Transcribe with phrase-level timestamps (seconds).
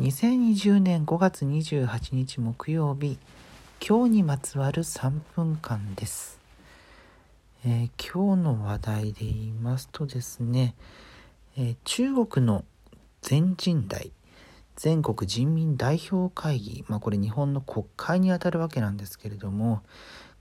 [0.00, 3.16] 2020年5月28日木曜日
[3.80, 6.40] 今日にまつわる3分間です、
[7.64, 10.74] えー今日の話題で言いますとですね、
[11.56, 12.64] えー中国の
[13.22, 14.10] 全人代
[14.74, 19.84] 全国人民代表会議、まあ、これ日本の国会にあたるわけなんですけれども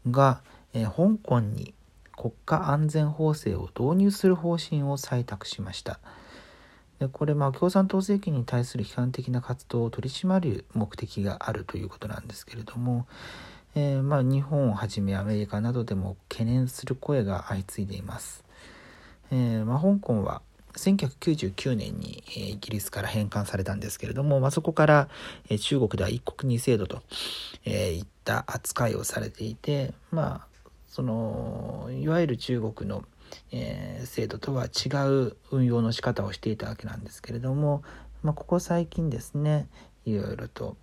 [0.09, 0.41] が、
[0.73, 1.75] えー香港に
[2.17, 5.99] 国家安全法制を導入する方針を採択しました。
[7.03, 13.07] でこれまあ共産党政権に対する批判的な活動を取り締まる目的があるということなんですけれども、
[13.75, 18.45] えーまあ、日本をはじめアメリカなどでも懸念する声が相次いでいます。
[19.31, 20.41] えーまあ、香港は
[20.75, 25.07] 1999年に、イギリスから返還されたんですけれども、まあ、そこから、
[25.59, 27.03] 中国では一国二制度と、
[27.65, 30.53] いった扱いをされていて、まあ、
[30.93, 33.03] そのいわゆる中国の
[33.51, 37.83] えー制度とは違う運用の仕方をしていたわけなんですけれども、
[38.21, 39.67] まあ、ここ最近ですね
[40.05, 40.77] いろいろと、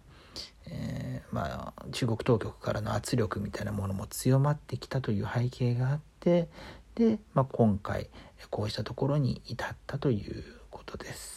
[0.66, 6.48] えーまあ、中国当局からの圧力みたいなものも強まってきたという背景があって
[6.95, 8.09] で、まあ、今回
[8.51, 11.29] こうしたところに至ったということです。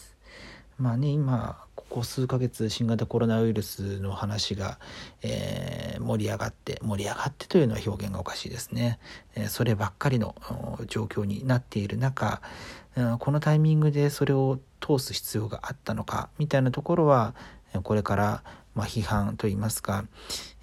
[0.78, 4.78] まあね今ここ数ヶ月新型コロナウイルスの話が、
[5.22, 8.98] えー盛り上がって盛り上がってというのは表現がおかしいですね、
[9.36, 10.34] えーそればっかりの
[10.86, 12.42] 状況になっている中、
[12.96, 17.34] うんこのタイミングでそれを通す必要があったのかみたいなところは
[17.82, 18.42] これから、
[18.74, 20.04] まあ、批判といいますか、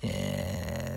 [0.03, 0.90] えー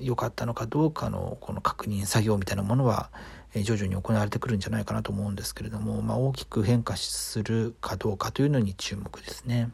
[0.00, 3.10] 良かったのかどうかのこの確認作業みたいなものは
[3.54, 9.70] え徐々に行われてくるんじゃないかなと思うんですけれども、まあ、大きく変化するかどうかというのに注目ですね。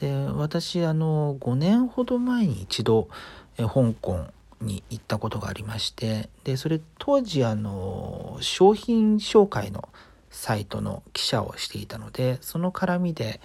[0.00, 3.08] で私あの5年ほど前に一度
[3.56, 4.26] え香港
[4.60, 9.88] に行ったことがありましてでそれ当時あの商品紹介の
[10.30, 13.40] サイトの記者をしていたのでその絡みで、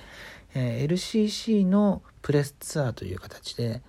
[0.56, 3.82] えー LCC のプレスツアーという形で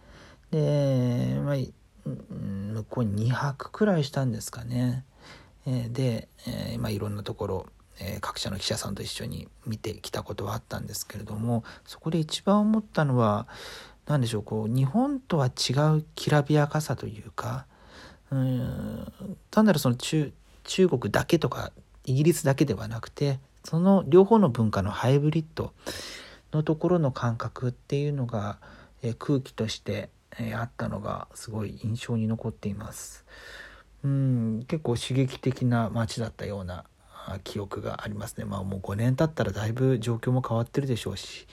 [0.50, 1.56] で、まあ、
[2.04, 5.04] 向こうに2泊くらいしたんですかね。
[5.66, 7.66] えで、えまあ、いろんなところ、
[8.00, 13.48] え各社の記者さんと一緒に見てきたことはあったんですけれどもそこで一番思ったのは
[14.06, 17.66] 何でしょうこう日本とは違うきらびやかさというか
[18.30, 19.12] うん
[19.50, 21.72] 単なるその中中国だけとか
[22.04, 25.72] イギリスだけではなくてその両方の文化のハイブリッド
[26.52, 28.58] のところの感覚っていうのが、
[29.02, 33.24] え空気として、えーあったのがすごい印象に残っています。
[34.04, 36.84] うん結構刺激的な街だったような
[37.44, 38.44] 記憶がありますね。
[38.44, 41.46] まあもう5年経ったらだいぶ状況も変わってるでしょうし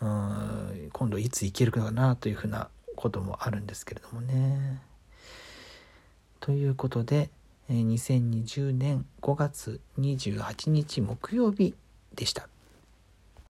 [0.00, 4.82] うん今度いつ行けるかなというふうなこともあるんですけれどもね。
[6.40, 7.30] ということで
[7.68, 11.74] え2020年5月28日木曜日
[12.14, 12.48] でした。